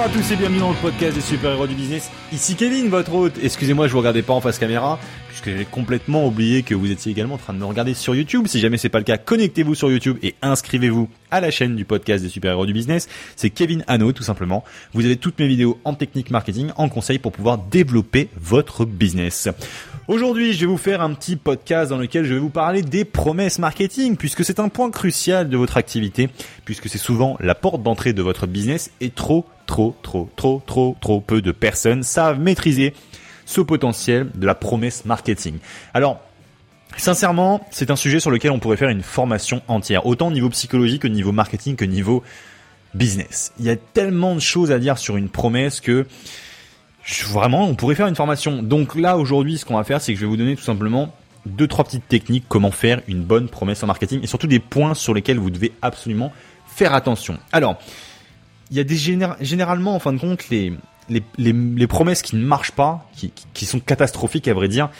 Bonjour 0.00 0.14
à 0.14 0.18
tous 0.22 0.32
et 0.32 0.36
bienvenue 0.36 0.60
dans 0.60 0.70
le 0.70 0.76
podcast 0.76 1.14
des 1.14 1.20
super-héros 1.20 1.66
du 1.66 1.74
business. 1.74 2.10
Ici 2.32 2.56
Kevin, 2.56 2.88
votre 2.88 3.12
hôte. 3.12 3.34
Excusez-moi, 3.42 3.86
je 3.86 3.92
vous 3.92 3.98
regardais 3.98 4.22
pas 4.22 4.32
en 4.32 4.40
face 4.40 4.58
caméra, 4.58 4.98
puisque 5.28 5.54
j'ai 5.54 5.66
complètement 5.66 6.26
oublié 6.26 6.62
que 6.62 6.74
vous 6.74 6.90
étiez 6.90 7.12
également 7.12 7.34
en 7.34 7.36
train 7.36 7.52
de 7.52 7.58
me 7.58 7.66
regarder 7.66 7.92
sur 7.92 8.14
YouTube. 8.14 8.46
Si 8.46 8.60
jamais 8.60 8.78
c'est 8.78 8.88
pas 8.88 8.96
le 8.96 9.04
cas, 9.04 9.18
connectez-vous 9.18 9.74
sur 9.74 9.90
YouTube 9.90 10.16
et 10.22 10.36
inscrivez-vous 10.40 11.10
à 11.30 11.42
la 11.42 11.50
chaîne 11.50 11.76
du 11.76 11.84
podcast 11.84 12.24
des 12.24 12.30
super-héros 12.30 12.64
du 12.64 12.72
business. 12.72 13.10
C'est 13.36 13.50
Kevin 13.50 13.84
Hano, 13.88 14.12
tout 14.12 14.22
simplement. 14.22 14.64
Vous 14.94 15.04
avez 15.04 15.18
toutes 15.18 15.38
mes 15.38 15.46
vidéos 15.46 15.78
en 15.84 15.92
technique 15.92 16.30
marketing, 16.30 16.70
en 16.76 16.88
conseil 16.88 17.18
pour 17.18 17.32
pouvoir 17.32 17.58
développer 17.58 18.30
votre 18.40 18.86
business. 18.86 19.50
Aujourd'hui, 20.10 20.54
je 20.54 20.58
vais 20.58 20.66
vous 20.66 20.76
faire 20.76 21.02
un 21.02 21.14
petit 21.14 21.36
podcast 21.36 21.90
dans 21.90 21.96
lequel 21.96 22.24
je 22.24 22.34
vais 22.34 22.40
vous 22.40 22.50
parler 22.50 22.82
des 22.82 23.04
promesses 23.04 23.60
marketing, 23.60 24.16
puisque 24.16 24.44
c'est 24.44 24.58
un 24.58 24.68
point 24.68 24.90
crucial 24.90 25.48
de 25.48 25.56
votre 25.56 25.76
activité, 25.76 26.28
puisque 26.64 26.88
c'est 26.88 26.98
souvent 26.98 27.36
la 27.38 27.54
porte 27.54 27.84
d'entrée 27.84 28.12
de 28.12 28.20
votre 28.20 28.48
business 28.48 28.90
et 29.00 29.10
trop, 29.10 29.46
trop, 29.66 29.94
trop, 30.02 30.28
trop, 30.34 30.64
trop, 30.66 30.96
trop 31.00 31.20
peu 31.20 31.40
de 31.40 31.52
personnes 31.52 32.02
savent 32.02 32.40
maîtriser 32.40 32.92
ce 33.46 33.60
potentiel 33.60 34.26
de 34.34 34.46
la 34.46 34.56
promesse 34.56 35.04
marketing. 35.04 35.58
Alors, 35.94 36.18
sincèrement, 36.96 37.64
c'est 37.70 37.92
un 37.92 37.96
sujet 37.96 38.18
sur 38.18 38.32
lequel 38.32 38.50
on 38.50 38.58
pourrait 38.58 38.78
faire 38.78 38.88
une 38.88 39.02
formation 39.02 39.62
entière, 39.68 40.06
autant 40.06 40.26
au 40.26 40.32
niveau 40.32 40.48
psychologique 40.48 41.02
que 41.02 41.06
au 41.06 41.10
niveau 41.12 41.30
marketing 41.30 41.76
que 41.76 41.84
au 41.84 41.88
niveau 41.88 42.24
business. 42.94 43.52
Il 43.60 43.64
y 43.64 43.70
a 43.70 43.76
tellement 43.76 44.34
de 44.34 44.40
choses 44.40 44.72
à 44.72 44.80
dire 44.80 44.98
sur 44.98 45.16
une 45.16 45.28
promesse 45.28 45.80
que 45.80 46.04
vraiment, 47.28 47.66
on 47.66 47.74
pourrait 47.74 47.94
faire 47.94 48.06
une 48.06 48.16
formation. 48.16 48.62
Donc 48.62 48.94
là, 48.94 49.18
aujourd'hui, 49.18 49.58
ce 49.58 49.64
qu'on 49.64 49.76
va 49.76 49.84
faire, 49.84 50.00
c'est 50.00 50.12
que 50.12 50.18
je 50.18 50.24
vais 50.24 50.30
vous 50.30 50.36
donner 50.36 50.56
tout 50.56 50.62
simplement 50.62 51.12
deux, 51.46 51.66
trois 51.66 51.84
petites 51.84 52.06
techniques, 52.06 52.44
comment 52.48 52.70
faire 52.70 53.00
une 53.08 53.22
bonne 53.22 53.48
promesse 53.48 53.82
en 53.82 53.86
marketing 53.86 54.20
et 54.22 54.26
surtout 54.26 54.46
des 54.46 54.58
points 54.58 54.94
sur 54.94 55.14
lesquels 55.14 55.38
vous 55.38 55.50
devez 55.50 55.72
absolument 55.82 56.32
faire 56.66 56.94
attention. 56.94 57.38
Alors, 57.52 57.78
il 58.70 58.76
y 58.76 58.80
a 58.80 58.84
des 58.84 58.96
généralement, 58.96 59.94
en 59.94 59.98
fin 59.98 60.12
de 60.12 60.18
compte, 60.18 60.48
les, 60.48 61.86
promesses 61.88 62.22
qui 62.22 62.36
ne 62.36 62.44
marchent 62.44 62.72
pas, 62.72 63.08
qui 63.54 63.64
sont 63.64 63.80
catastrophiques 63.80 64.46
à 64.48 64.54
vrai 64.54 64.68
dire, 64.68 64.90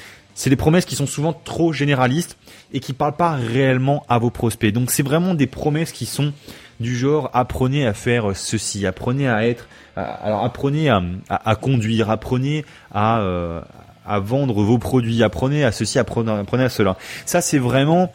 c'est 0.41 0.49
des 0.49 0.57
promesses 0.57 0.87
qui 0.87 0.97
sont 0.97 1.07
souvent 1.07 1.35
trop 1.35 1.71
généralistes 1.75 2.39
et 2.73 2.81
qui 2.81 2.95
parlent 2.95 3.17
pas 3.17 3.33
réellement 3.33 4.07
à 4.09 4.17
vos 4.17 4.31
prospects. 4.31 4.73
Donc 4.73 4.91
c'est 4.91 5.03
vraiment 5.03 5.35
des 5.35 5.47
promesses 5.47 5.93
qui 5.93 6.07
sont 6.07 6.33
du 6.81 6.97
genre 6.97 7.29
apprenez 7.35 7.87
à 7.87 7.93
faire 7.93 8.35
ceci, 8.35 8.87
apprenez 8.87 9.29
à 9.29 9.47
être, 9.47 9.69
alors 9.97 10.43
apprenez 10.43 10.89
à, 10.89 11.57
conduire, 11.57 12.09
apprenez 12.09 12.65
à, 12.91 13.21
euh, 13.21 13.61
à 14.07 14.19
vendre 14.19 14.63
vos 14.63 14.79
produits, 14.79 15.23
apprenez 15.23 15.63
à 15.63 15.73
ceci, 15.73 15.99
apprenez, 15.99 16.33
apprenez 16.33 16.65
à 16.65 16.71
cela. 16.71 16.97
Ça 17.27 17.43
c'est 17.43 17.59
vraiment 17.59 18.11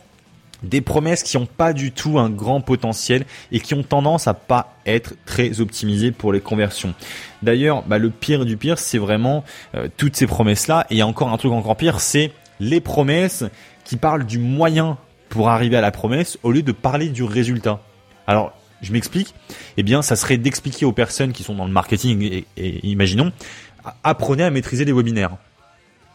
des 0.66 0.81
promesses 0.81 1.23
qui 1.23 1.38
n'ont 1.38 1.45
pas 1.45 1.73
du 1.73 1.91
tout 1.91 2.19
un 2.19 2.30
grand 2.30 2.61
potentiel 2.61 3.25
et 3.52 3.59
qui 3.59 3.73
ont 3.73 3.83
tendance 3.83 4.27
à 4.27 4.33
pas 4.33 4.75
être 4.85 5.13
très 5.25 5.61
optimisées 5.61 6.11
pour 6.11 6.33
les 6.33 6.41
conversions. 6.41 6.94
D'ailleurs, 7.41 7.83
bah, 7.83 7.97
le 7.97 8.09
pire 8.09 8.45
du 8.45 8.57
pire, 8.57 8.80
c'est 8.80 8.97
vraiment 8.97 9.44
euh, 9.75 9.88
toutes 9.97 10.16
ces 10.16 10.27
promesses-là. 10.27 10.85
Et 10.89 11.03
encore 11.03 11.30
un 11.30 11.38
truc 11.38 11.52
encore 11.52 11.77
pire, 11.77 11.99
c'est 11.99 12.31
les 12.59 12.81
promesses 12.81 13.44
qui 13.83 13.97
parlent 13.97 14.25
du 14.25 14.39
moyen 14.39 14.97
pour 15.30 15.49
arriver 15.49 15.77
à 15.77 15.81
la 15.81 15.91
promesse 15.91 16.38
au 16.44 16.52
lieu 16.52 16.61
de 16.61 16.72
parler 16.72 17.09
du 17.09 17.23
résultat. 17.23 17.81
Alors, 18.27 18.53
je 18.81 18.91
m'explique. 18.91 19.33
Eh 19.77 19.83
bien, 19.83 20.02
ça 20.02 20.16
serait 20.16 20.38
d'expliquer 20.38 20.85
aux 20.85 20.91
personnes 20.91 21.31
qui 21.31 21.44
sont 21.44 21.55
dans 21.55 21.66
le 21.66 21.72
marketing 21.72 22.22
et, 22.22 22.45
et 22.57 22.88
imaginons, 22.88 23.31
apprenez 24.03 24.44
à 24.44 24.50
maîtriser 24.50 24.85
les 24.85 24.94
webinaires. 24.94 25.38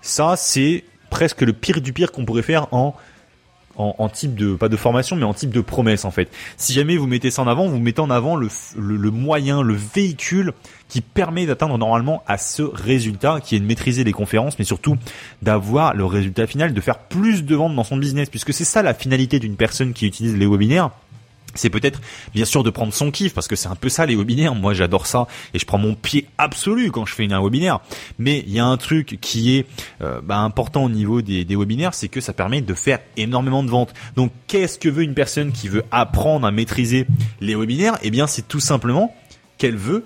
Ça, 0.03 0.35
c'est 0.37 0.85
presque 1.11 1.43
le 1.43 1.53
pire 1.53 1.81
du 1.81 1.93
pire 1.93 2.13
qu'on 2.13 2.25
pourrait 2.25 2.43
faire 2.43 2.73
en 2.73 2.95
en, 3.81 4.09
type 4.09 4.35
de 4.35 4.55
pas 4.55 4.69
de 4.69 4.77
formation 4.77 5.17
mais 5.17 5.25
en 5.25 5.35
type 5.35 5.51
de 5.51 5.61
promesse 5.61 6.05
en 6.05 6.11
fait. 6.11 6.29
Si 6.57 6.73
jamais 6.73 6.97
vous 6.97 7.07
mettez 7.07 7.31
ça 7.31 7.43
en 7.43 7.47
avant, 7.47 7.69
vous 7.69 7.79
mettez 7.79 8.01
en 8.01 8.11
avant 8.11 8.37
le, 8.37 8.49
le, 8.77 9.11
moyen, 9.11 9.63
le 9.63 9.75
véhicule 9.75 10.53
qui 10.89 11.01
permet 11.01 11.47
d'atteindre 11.47 11.79
normalement 11.79 12.23
à 12.27 12.39
ce 12.39 12.63
résultat 12.63 13.41
qui 13.43 13.57
est 13.57 13.61
de 13.61 13.65
maîtriser 13.65 14.05
les 14.05 14.13
conférences 14.13 14.59
mais 14.59 14.65
surtout 14.65 14.97
d'avoir 15.43 15.95
le 15.95 16.05
résultat 16.05 16.47
final 16.47 16.75
de 16.75 16.81
faire 16.81 16.99
plus 16.99 17.45
de 17.45 17.55
ventes 17.55 17.75
dans 17.75 17.85
son 17.85 17.97
business 17.97 18.29
puisque 18.29 18.53
c'est 18.53 18.65
ça 18.65 18.83
la 18.83 18.95
finalité 18.95 19.39
d'une 19.39 19.57
personne 19.57 19.93
qui 19.93 20.07
utilise 20.07 20.37
les 20.37 20.47
webinaires 20.47 20.91
c'est 21.55 21.71
peut-être 21.71 22.01
bien 22.35 22.45
sûr 22.45 22.63
de 22.63 22.71
prendre 22.71 22.93
son 22.93 23.11
kiff 23.11 23.35
parce 23.35 23.49
que 23.49 23.57
c'est 23.57 23.69
un 23.69 23.75
peu 23.75 23.89
ça 23.89 24.07
les 24.07 24.17
webinaires. 24.17 24.55
Moi 24.55 24.75
j'adore 24.75 25.07
ça 25.07 25.27
et 25.55 25.59
je 25.59 25.67
prends 25.67 25.79
mon 25.79 25.95
pied 25.95 26.27
absolu 26.39 26.91
quand 26.91 27.07
je 27.07 27.15
fais 27.15 27.31
un 27.33 27.43
webinaire. 27.43 27.81
Mais 28.19 28.45
il 28.47 28.53
y 28.53 28.59
a 28.59 28.65
un 28.65 28.77
truc 28.77 29.19
qui 29.21 29.57
est 29.57 29.67
euh, 30.03 30.21
bah, 30.23 30.39
important 30.39 30.85
au 30.85 30.91
niveau 30.91 31.23
des, 31.23 31.45
des 31.45 31.57
webinaires, 31.57 31.95
c'est 31.95 32.09
que 32.09 32.21
ça 32.21 32.33
permet 32.33 32.61
de 32.61 32.75
faire 32.75 32.99
énormément 33.17 33.63
de 33.63 33.71
ventes. 33.71 33.95
Donc 34.17 34.33
qu'est-ce 34.47 34.79
que 34.79 34.89
veut 34.89 35.03
une 35.03 35.15
personne 35.15 35.53
qui 35.53 35.69
veut 35.69 35.85
apprendre 35.91 36.47
à 36.47 36.51
maîtriser 36.51 37.07
les 37.41 37.55
webinaires? 37.55 37.99
Eh 38.03 38.11
bien 38.11 38.27
c'est 38.27 38.47
tout 38.47 38.61
simplement 38.61 39.15
qu'elle 39.59 39.77
veut 39.77 40.05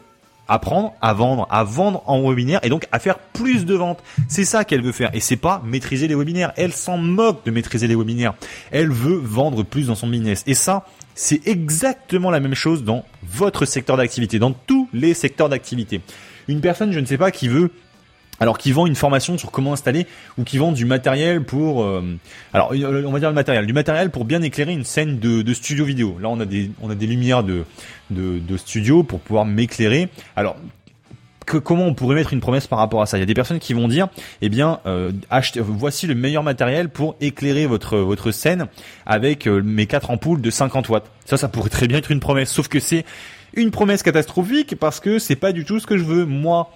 apprendre 0.48 0.92
à 1.00 1.14
vendre, 1.14 1.46
à 1.50 1.64
vendre 1.64 2.02
en 2.06 2.22
webinaire 2.28 2.60
et 2.62 2.68
donc 2.68 2.86
à 2.92 2.98
faire 2.98 3.18
plus 3.18 3.64
de 3.64 3.74
ventes. 3.74 4.02
C'est 4.28 4.44
ça 4.44 4.64
qu'elle 4.64 4.82
veut 4.82 4.92
faire 4.92 5.14
et 5.14 5.20
c'est 5.20 5.36
pas 5.36 5.62
maîtriser 5.64 6.08
les 6.08 6.14
webinaires. 6.14 6.52
Elle 6.56 6.72
s'en 6.72 6.98
moque 6.98 7.44
de 7.44 7.50
maîtriser 7.50 7.86
les 7.86 7.94
webinaires. 7.94 8.34
Elle 8.70 8.90
veut 8.90 9.16
vendre 9.16 9.62
plus 9.62 9.86
dans 9.86 9.94
son 9.94 10.06
business. 10.06 10.42
Et 10.46 10.54
ça, 10.54 10.86
c'est 11.14 11.46
exactement 11.46 12.30
la 12.30 12.40
même 12.40 12.54
chose 12.54 12.84
dans 12.84 13.04
votre 13.22 13.64
secteur 13.66 13.96
d'activité, 13.96 14.38
dans 14.38 14.52
tous 14.52 14.88
les 14.92 15.14
secteurs 15.14 15.48
d'activité. 15.48 16.00
Une 16.48 16.60
personne, 16.60 16.92
je 16.92 17.00
ne 17.00 17.06
sais 17.06 17.18
pas, 17.18 17.30
qui 17.30 17.48
veut 17.48 17.70
alors 18.40 18.58
qui 18.58 18.72
vend 18.72 18.86
une 18.86 18.96
formation 18.96 19.38
sur 19.38 19.52
comment 19.52 19.72
installer 19.72 20.08
ou 20.38 20.44
qui 20.44 20.58
vend 20.58 20.72
du 20.72 20.86
matériel 20.86 21.44
pour 21.44 21.84
euh, 21.84 22.02
alors 22.52 22.72
on 22.72 23.12
va 23.12 23.20
dire 23.20 23.28
le 23.28 23.34
matériel 23.34 23.64
du 23.64 23.72
matériel 23.72 24.10
pour 24.10 24.24
bien 24.24 24.42
éclairer 24.42 24.72
une 24.72 24.82
scène 24.82 25.20
de, 25.20 25.54
studio 25.54 25.84
vidéo 25.84 26.18
là 26.20 26.28
on 26.28 26.40
a 26.40 26.44
des 26.44 26.72
on 26.82 26.90
a 26.90 26.96
des 26.96 27.06
lumières 27.06 27.44
de 27.44 27.64
de, 28.10 28.40
de 28.40 28.56
studio 28.56 29.04
pour 29.04 29.20
pouvoir 29.20 29.44
m'éclairer 29.44 30.08
alors 30.34 30.56
comment 31.44 31.86
on 31.86 31.94
pourrait 31.94 32.14
mettre 32.14 32.32
une 32.32 32.40
promesse 32.40 32.66
par 32.66 32.78
rapport 32.78 33.02
à 33.02 33.06
ça 33.06 33.16
Il 33.16 33.20
y 33.20 33.22
a 33.22 33.26
des 33.26 33.34
personnes 33.34 33.58
qui 33.58 33.74
vont 33.74 33.88
dire, 33.88 34.08
eh 34.42 34.48
bien, 34.48 34.80
euh, 34.86 35.12
achetez, 35.30 35.60
voici 35.60 36.06
le 36.06 36.14
meilleur 36.14 36.42
matériel 36.42 36.88
pour 36.88 37.16
éclairer 37.20 37.66
votre 37.66 37.98
votre 37.98 38.30
scène 38.30 38.66
avec 39.06 39.46
euh, 39.46 39.62
mes 39.62 39.86
quatre 39.86 40.10
ampoules 40.10 40.40
de 40.40 40.50
50 40.50 40.88
watts. 40.88 41.10
Ça, 41.24 41.36
ça 41.36 41.48
pourrait 41.48 41.70
très 41.70 41.86
bien 41.86 41.98
être 41.98 42.10
une 42.10 42.20
promesse, 42.20 42.50
sauf 42.50 42.68
que 42.68 42.80
c'est 42.80 43.04
une 43.54 43.70
promesse 43.70 44.02
catastrophique 44.02 44.76
parce 44.78 45.00
que 45.00 45.18
c'est 45.18 45.36
pas 45.36 45.52
du 45.52 45.64
tout 45.64 45.80
ce 45.80 45.86
que 45.86 45.96
je 45.96 46.04
veux. 46.04 46.24
Moi, 46.24 46.70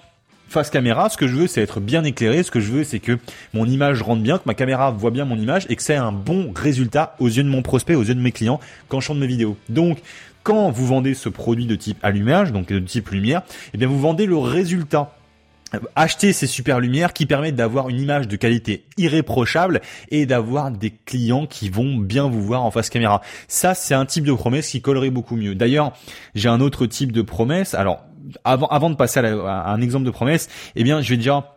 face 0.48 0.70
caméra, 0.70 1.08
ce 1.08 1.16
que 1.16 1.28
je 1.28 1.34
veux, 1.34 1.46
c'est 1.46 1.62
être 1.62 1.80
bien 1.80 2.04
éclairé. 2.04 2.42
Ce 2.42 2.50
que 2.50 2.60
je 2.60 2.72
veux, 2.72 2.84
c'est 2.84 3.00
que 3.00 3.18
mon 3.54 3.66
image 3.66 4.02
rentre 4.02 4.22
bien, 4.22 4.38
que 4.38 4.44
ma 4.46 4.54
caméra 4.54 4.90
voit 4.90 5.10
bien 5.10 5.24
mon 5.24 5.36
image 5.36 5.66
et 5.68 5.76
que 5.76 5.82
c'est 5.82 5.96
un 5.96 6.12
bon 6.12 6.52
résultat 6.54 7.14
aux 7.18 7.28
yeux 7.28 7.42
de 7.42 7.48
mon 7.48 7.62
prospect, 7.62 7.94
aux 7.94 8.04
yeux 8.04 8.14
de 8.14 8.20
mes 8.20 8.32
clients 8.32 8.60
quand 8.88 9.00
je 9.00 9.06
chante 9.06 9.18
mes 9.18 9.26
vidéos. 9.26 9.56
Donc, 9.68 9.98
quand 10.42 10.70
vous 10.70 10.86
vendez 10.86 11.14
ce 11.14 11.28
produit 11.28 11.66
de 11.66 11.74
type 11.74 11.98
allumage, 12.02 12.52
donc 12.52 12.68
de 12.68 12.78
type 12.78 13.10
lumière, 13.10 13.42
eh 13.74 13.78
bien 13.78 13.88
vous 13.88 14.00
vendez 14.00 14.26
le 14.26 14.38
résultat 14.38 15.14
acheter 15.94 16.32
ces 16.32 16.46
super 16.46 16.80
lumières 16.80 17.12
qui 17.12 17.26
permettent 17.26 17.56
d'avoir 17.56 17.88
une 17.88 18.00
image 18.00 18.28
de 18.28 18.36
qualité 18.36 18.84
irréprochable 18.96 19.80
et 20.10 20.26
d'avoir 20.26 20.70
des 20.70 20.90
clients 20.90 21.46
qui 21.46 21.68
vont 21.68 21.96
bien 21.96 22.28
vous 22.28 22.42
voir 22.42 22.64
en 22.64 22.70
face 22.70 22.88
caméra. 22.88 23.20
Ça, 23.48 23.74
c'est 23.74 23.94
un 23.94 24.06
type 24.06 24.24
de 24.24 24.32
promesse 24.32 24.70
qui 24.70 24.80
collerait 24.80 25.10
beaucoup 25.10 25.36
mieux. 25.36 25.54
D'ailleurs, 25.54 25.92
j'ai 26.34 26.48
un 26.48 26.60
autre 26.60 26.86
type 26.86 27.12
de 27.12 27.22
promesse. 27.22 27.74
Alors, 27.74 28.04
avant, 28.44 28.66
avant 28.68 28.90
de 28.90 28.96
passer 28.96 29.20
à, 29.20 29.70
un 29.70 29.80
exemple 29.80 30.04
de 30.04 30.10
promesse, 30.10 30.48
eh 30.76 30.84
bien, 30.84 31.00
je 31.02 31.10
vais 31.10 31.16
déjà 31.16 31.56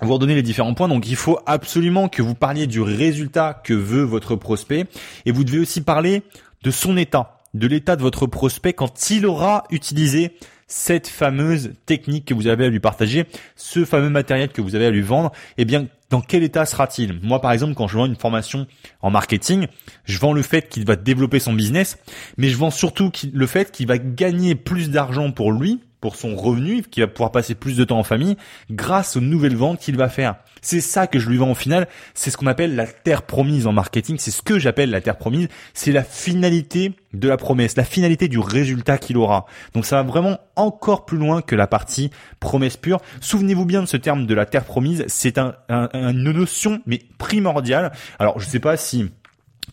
vous 0.00 0.14
redonner 0.14 0.34
les 0.34 0.42
différents 0.42 0.74
points. 0.74 0.88
Donc 0.88 1.08
il 1.08 1.16
faut 1.16 1.38
absolument 1.46 2.08
que 2.08 2.22
vous 2.22 2.34
parliez 2.34 2.66
du 2.66 2.80
résultat 2.80 3.54
que 3.54 3.74
veut 3.74 4.02
votre 4.02 4.36
prospect 4.36 4.86
et 5.26 5.32
vous 5.32 5.44
devez 5.44 5.60
aussi 5.60 5.80
parler 5.80 6.22
de 6.62 6.70
son 6.70 6.96
état 6.96 7.38
de 7.54 7.66
l'état 7.66 7.96
de 7.96 8.02
votre 8.02 8.26
prospect 8.26 8.72
quand 8.72 9.10
il 9.10 9.26
aura 9.26 9.64
utilisé 9.70 10.36
cette 10.66 11.06
fameuse 11.06 11.72
technique 11.84 12.24
que 12.24 12.34
vous 12.34 12.46
avez 12.46 12.64
à 12.64 12.68
lui 12.68 12.80
partager, 12.80 13.26
ce 13.56 13.84
fameux 13.84 14.08
matériel 14.08 14.48
que 14.48 14.62
vous 14.62 14.74
avez 14.74 14.86
à 14.86 14.90
lui 14.90 15.02
vendre, 15.02 15.30
eh 15.58 15.66
bien, 15.66 15.86
dans 16.08 16.22
quel 16.22 16.42
état 16.42 16.64
sera-t-il? 16.64 17.20
Moi, 17.22 17.40
par 17.42 17.52
exemple, 17.52 17.74
quand 17.74 17.88
je 17.88 17.98
vends 17.98 18.06
une 18.06 18.16
formation 18.16 18.66
en 19.02 19.10
marketing, 19.10 19.66
je 20.04 20.18
vends 20.18 20.32
le 20.32 20.40
fait 20.40 20.70
qu'il 20.70 20.86
va 20.86 20.96
développer 20.96 21.40
son 21.40 21.52
business, 21.52 21.98
mais 22.38 22.48
je 22.48 22.56
vends 22.56 22.70
surtout 22.70 23.10
le 23.32 23.46
fait 23.46 23.70
qu'il 23.70 23.86
va 23.86 23.98
gagner 23.98 24.54
plus 24.54 24.90
d'argent 24.90 25.30
pour 25.30 25.52
lui, 25.52 25.80
pour 26.02 26.16
son 26.16 26.34
revenu, 26.34 26.82
qu'il 26.82 27.02
va 27.02 27.06
pouvoir 27.06 27.30
passer 27.30 27.54
plus 27.54 27.76
de 27.76 27.84
temps 27.84 27.98
en 27.98 28.02
famille 28.02 28.36
grâce 28.70 29.16
aux 29.16 29.20
nouvelles 29.20 29.56
ventes 29.56 29.78
qu'il 29.78 29.96
va 29.96 30.08
faire. 30.08 30.34
C'est 30.60 30.80
ça 30.80 31.06
que 31.06 31.20
je 31.20 31.30
lui 31.30 31.38
vends 31.38 31.52
au 31.52 31.54
final. 31.54 31.88
C'est 32.12 32.30
ce 32.30 32.36
qu'on 32.36 32.48
appelle 32.48 32.74
la 32.74 32.86
terre 32.86 33.22
promise 33.22 33.68
en 33.68 33.72
marketing. 33.72 34.16
C'est 34.18 34.32
ce 34.32 34.42
que 34.42 34.58
j'appelle 34.58 34.90
la 34.90 35.00
terre 35.00 35.16
promise. 35.16 35.48
C'est 35.74 35.92
la 35.92 36.02
finalité 36.02 36.92
de 37.14 37.28
la 37.28 37.36
promesse, 37.36 37.76
la 37.76 37.84
finalité 37.84 38.26
du 38.26 38.40
résultat 38.40 38.98
qu'il 38.98 39.16
aura. 39.16 39.46
Donc 39.74 39.86
ça 39.86 39.96
va 39.96 40.02
vraiment 40.02 40.38
encore 40.56 41.04
plus 41.04 41.18
loin 41.18 41.40
que 41.40 41.54
la 41.54 41.68
partie 41.68 42.10
promesse 42.40 42.76
pure. 42.76 43.00
Souvenez-vous 43.20 43.64
bien 43.64 43.80
de 43.80 43.86
ce 43.86 43.96
terme 43.96 44.26
de 44.26 44.34
la 44.34 44.44
terre 44.44 44.64
promise. 44.64 45.04
C'est 45.06 45.38
un, 45.38 45.54
une 45.68 46.32
notion 46.32 46.82
mais 46.84 47.00
primordiale. 47.18 47.92
Alors 48.18 48.40
je 48.40 48.46
sais 48.46 48.60
pas 48.60 48.76
si 48.76 49.08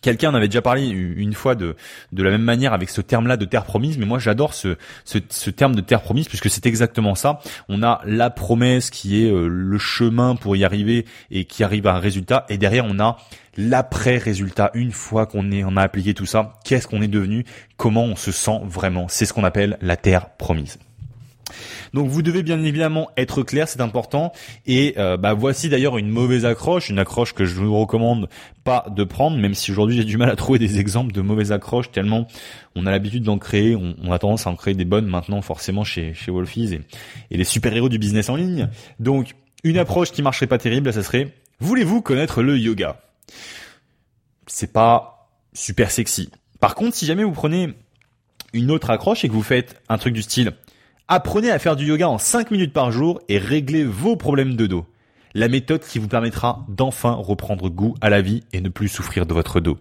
Quelqu'un 0.02 0.30
en 0.30 0.34
avait 0.34 0.48
déjà 0.48 0.62
parlé 0.62 0.86
une 0.86 1.34
fois 1.34 1.54
de, 1.54 1.76
de 2.12 2.22
la 2.22 2.30
même 2.30 2.42
manière 2.42 2.72
avec 2.72 2.88
ce 2.88 3.00
terme-là 3.00 3.36
de 3.36 3.44
terre 3.44 3.64
promise, 3.64 3.98
mais 3.98 4.06
moi 4.06 4.18
j'adore 4.18 4.54
ce, 4.54 4.76
ce, 5.04 5.50
terme 5.50 5.74
de 5.74 5.80
terre 5.80 6.00
promise 6.00 6.28
puisque 6.28 6.48
c'est 6.48 6.64
exactement 6.64 7.14
ça. 7.14 7.40
On 7.68 7.82
a 7.82 8.00
la 8.06 8.30
promesse 8.30 8.88
qui 8.88 9.22
est 9.22 9.30
euh, 9.30 9.46
le 9.48 9.78
chemin 9.78 10.36
pour 10.36 10.56
y 10.56 10.64
arriver 10.64 11.06
et 11.30 11.44
qui 11.44 11.64
arrive 11.64 11.86
à 11.86 11.94
un 11.94 11.98
résultat, 11.98 12.46
et 12.48 12.56
derrière 12.56 12.86
on 12.86 12.98
a 13.00 13.18
l'après-résultat. 13.58 14.70
Une 14.74 14.92
fois 14.92 15.26
qu'on 15.26 15.50
est, 15.50 15.64
on 15.64 15.76
a 15.76 15.82
appliqué 15.82 16.14
tout 16.14 16.26
ça, 16.26 16.54
qu'est-ce 16.64 16.86
qu'on 16.86 17.02
est 17.02 17.08
devenu, 17.08 17.44
comment 17.76 18.04
on 18.04 18.16
se 18.16 18.32
sent 18.32 18.60
vraiment? 18.64 19.06
C'est 19.08 19.26
ce 19.26 19.32
qu'on 19.32 19.44
appelle 19.44 19.76
la 19.82 19.96
terre 19.96 20.30
promise. 20.36 20.78
Donc 21.94 22.08
vous 22.08 22.22
devez 22.22 22.42
bien 22.42 22.62
évidemment 22.62 23.10
être 23.16 23.42
clair, 23.42 23.68
c'est 23.68 23.80
important. 23.80 24.32
Et 24.66 24.94
euh, 24.98 25.16
bah 25.16 25.34
voici 25.34 25.68
d'ailleurs 25.68 25.98
une 25.98 26.08
mauvaise 26.08 26.44
accroche, 26.44 26.88
une 26.88 26.98
accroche 26.98 27.32
que 27.32 27.44
je 27.44 27.54
vous 27.54 27.78
recommande 27.78 28.28
pas 28.64 28.86
de 28.94 29.04
prendre, 29.04 29.36
même 29.36 29.54
si 29.54 29.70
aujourd'hui 29.72 29.96
j'ai 29.96 30.04
du 30.04 30.16
mal 30.16 30.30
à 30.30 30.36
trouver 30.36 30.58
des 30.58 30.78
exemples 30.78 31.12
de 31.12 31.20
mauvaises 31.20 31.52
accroches 31.52 31.90
tellement 31.90 32.26
on 32.76 32.86
a 32.86 32.90
l'habitude 32.90 33.24
d'en 33.24 33.38
créer, 33.38 33.74
on, 33.74 34.12
a 34.12 34.18
tendance 34.18 34.46
à 34.46 34.50
en 34.50 34.56
créer 34.56 34.74
des 34.74 34.84
bonnes 34.84 35.06
maintenant 35.06 35.42
forcément 35.42 35.84
chez 35.84 36.14
chez 36.14 36.30
Wolfies 36.30 36.78
et, 37.30 37.36
les 37.36 37.44
super 37.44 37.74
héros 37.74 37.88
du 37.88 37.98
business 37.98 38.28
en 38.28 38.36
ligne. 38.36 38.68
Donc 38.98 39.34
une 39.64 39.78
approche 39.78 40.12
qui 40.12 40.22
marcherait 40.22 40.46
pas 40.46 40.58
terrible, 40.58 40.92
ça 40.92 41.02
serait 41.02 41.34
voulez-vous 41.58 42.02
connaître 42.02 42.42
le 42.42 42.58
yoga? 42.58 43.00
C'est 44.46 44.72
pas 44.72 45.28
super 45.52 45.90
sexy. 45.90 46.30
Par 46.60 46.74
contre, 46.74 46.96
si 46.96 47.06
jamais 47.06 47.24
vous 47.24 47.32
prenez 47.32 47.74
une 48.52 48.70
autre 48.70 48.90
accroche 48.90 49.24
et 49.24 49.28
que 49.28 49.32
vous 49.32 49.42
faites 49.42 49.80
un 49.88 49.98
truc 49.98 50.14
du 50.14 50.22
style 50.22 50.52
apprenez 51.10 51.50
à 51.50 51.58
faire 51.58 51.74
du 51.74 51.86
yoga 51.86 52.08
en 52.08 52.18
5 52.18 52.52
minutes 52.52 52.72
par 52.72 52.92
jour 52.92 53.20
et 53.28 53.36
réglez 53.36 53.84
vos 53.84 54.14
problèmes 54.14 54.54
de 54.54 54.68
dos. 54.68 54.86
La 55.34 55.48
méthode 55.48 55.82
qui 55.82 55.98
vous 55.98 56.06
permettra 56.06 56.64
d'enfin 56.68 57.12
reprendre 57.12 57.68
goût 57.68 57.94
à 58.00 58.10
la 58.10 58.22
vie 58.22 58.44
et 58.52 58.60
ne 58.60 58.68
plus 58.68 58.88
souffrir 58.88 59.26
de 59.26 59.34
votre 59.34 59.58
dos. 59.58 59.76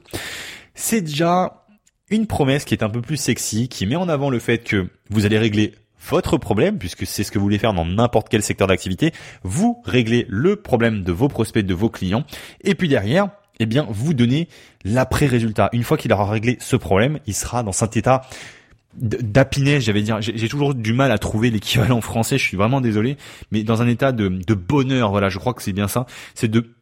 C'est 0.74 1.02
déjà 1.02 1.66
une 2.10 2.26
promesse 2.26 2.66
qui 2.66 2.74
est 2.74 2.84
un 2.84 2.90
peu 2.90 3.02
plus 3.02 3.18
sexy, 3.18 3.70
qui 3.70 3.86
met 3.86 3.96
en 3.96 4.10
avant 4.10 4.32
le 4.32 4.40
fait 4.40 4.58
que 4.58 4.90
vous 5.12 5.28
allez 5.28 5.38
régler 5.38 5.76
votre 6.10 6.38
problème, 6.38 6.80
puisque 6.80 7.06
c'est 7.06 7.24
ce 7.24 7.32
que 7.32 7.38
vous 7.38 7.46
voulez 7.46 7.60
faire 7.60 7.74
dans 7.74 7.86
n'importe 7.86 8.30
quel 8.30 8.42
secteur 8.42 8.68
d'activité, 8.68 9.12
vous 9.44 9.82
réglez 9.86 10.26
le 10.30 10.56
problème 10.56 11.04
de 11.04 11.12
vos 11.12 11.28
prospects, 11.28 11.64
de 11.64 11.74
vos 11.76 11.90
clients, 11.90 12.24
et 12.64 12.74
puis 12.74 12.88
derrière, 12.88 13.30
eh 13.60 13.68
bien, 13.68 13.86
vous 13.90 14.16
donnez 14.16 14.48
l'après-résultat. 14.84 15.70
Une 15.74 15.84
fois 15.84 15.98
qu'il 15.98 16.12
aura 16.12 16.28
réglé 16.28 16.58
ce 16.60 16.76
problème, 16.76 17.20
il 17.28 17.36
sera 17.36 17.62
dans 17.62 17.74
cet 17.74 17.98
état 17.98 18.22
d'apinais, 18.96 19.80
j'avais 19.82 20.02
dire, 20.02 20.18
j'ai 20.20 20.50
toujours 20.50 20.74
du 20.74 20.94
mal 20.94 21.12
à 21.12 21.18
trouver 21.18 21.52
l'équivalent 21.52 22.02
français, 22.02 22.38
je 22.38 22.44
suis 22.44 22.58
vraiment 22.58 22.82
désolé, 22.82 23.18
mais 23.52 23.64
dans 23.64 23.82
un 23.82 23.88
état 23.88 24.12
de, 24.12 24.28
de 24.30 24.54
bonheur, 24.54 25.12
voilà, 25.12 25.30
je 25.30 25.38
crois 25.38 25.54
que 25.54 25.62
c'est 25.62 25.74
bien 25.74 25.88
ça, 25.88 26.06
c'est 26.34 26.50
de 26.50 26.74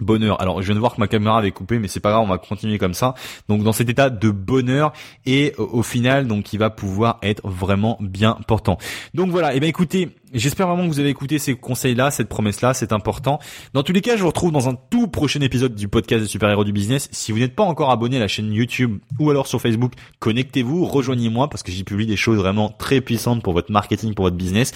bonheur. 0.00 0.40
Alors, 0.40 0.60
je 0.62 0.66
viens 0.66 0.74
de 0.74 0.80
voir 0.80 0.94
que 0.94 1.00
ma 1.00 1.08
caméra 1.08 1.38
avait 1.38 1.50
coupé, 1.50 1.78
mais 1.78 1.88
c'est 1.88 2.00
pas 2.00 2.10
grave, 2.10 2.22
on 2.22 2.28
va 2.28 2.38
continuer 2.38 2.78
comme 2.78 2.94
ça. 2.94 3.14
Donc, 3.48 3.62
dans 3.62 3.72
cet 3.72 3.88
état 3.88 4.10
de 4.10 4.30
bonheur 4.30 4.92
et 5.26 5.54
au 5.56 5.82
final, 5.82 6.26
donc, 6.26 6.52
il 6.52 6.58
va 6.58 6.70
pouvoir 6.70 7.18
être 7.22 7.46
vraiment 7.46 7.96
bien 8.00 8.38
portant. 8.46 8.78
Donc 9.14 9.30
voilà. 9.30 9.54
Et 9.54 9.56
eh 9.58 9.60
ben, 9.60 9.68
écoutez, 9.68 10.10
J'espère 10.32 10.66
vraiment 10.66 10.84
que 10.84 10.88
vous 10.88 11.00
avez 11.00 11.08
écouté 11.08 11.38
ces 11.38 11.54
conseils-là, 11.54 12.10
cette 12.10 12.28
promesse-là, 12.28 12.74
c'est 12.74 12.92
important. 12.92 13.38
Dans 13.72 13.82
tous 13.82 13.92
les 13.92 14.00
cas, 14.00 14.16
je 14.16 14.22
vous 14.22 14.28
retrouve 14.28 14.52
dans 14.52 14.68
un 14.68 14.74
tout 14.74 15.08
prochain 15.08 15.40
épisode 15.40 15.74
du 15.74 15.88
podcast 15.88 16.22
des 16.22 16.28
super-héros 16.28 16.64
du 16.64 16.72
business. 16.72 17.08
Si 17.12 17.32
vous 17.32 17.38
n'êtes 17.38 17.54
pas 17.54 17.62
encore 17.62 17.90
abonné 17.90 18.16
à 18.16 18.20
la 18.20 18.28
chaîne 18.28 18.52
YouTube 18.52 18.98
ou 19.18 19.30
alors 19.30 19.46
sur 19.46 19.60
Facebook, 19.60 19.92
connectez-vous, 20.18 20.84
rejoignez-moi 20.84 21.48
parce 21.48 21.62
que 21.62 21.72
j'y 21.72 21.84
publie 21.84 22.06
des 22.06 22.16
choses 22.16 22.38
vraiment 22.38 22.68
très 22.70 23.00
puissantes 23.00 23.42
pour 23.42 23.52
votre 23.52 23.72
marketing, 23.72 24.14
pour 24.14 24.26
votre 24.26 24.36
business. 24.36 24.72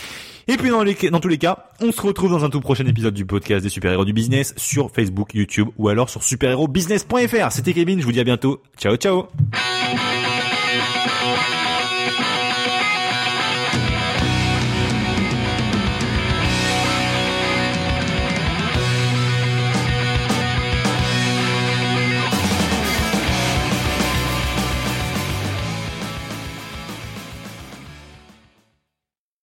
Et 0.49 0.57
puis 0.57 0.71
dans, 0.71 1.21
tous 1.21 1.29
les 1.29 1.39
cas, 1.39 1.71
on 1.81 1.93
se 1.93 2.01
retrouve 2.01 2.31
dans 2.31 2.45
un 2.45 2.51
tout 2.51 2.61
prochain 2.61 2.87
épisode 2.87 3.15
du 3.15 3.25
podcast 3.25 3.63
des 3.63 3.69
super-héros 3.69 4.05
du 4.05 4.13
business 4.13 4.55
sur 4.57 4.91
Facebook, 4.91 5.35
YouTube 5.35 5.69
ou 5.79 5.89
alors 5.89 6.11
sur 6.11 6.23
superhérobusiness.fr. 6.23 7.53
C'était 7.53 7.75
Kevin, 7.75 8.01
je 8.01 8.05
vous 8.05 8.13
dis 8.13 8.21
à 8.21 8.25
bientôt. 8.25 8.63
Ciao 8.79 8.97
ciao 8.97 9.29